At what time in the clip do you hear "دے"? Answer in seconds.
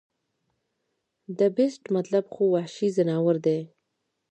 3.45-3.59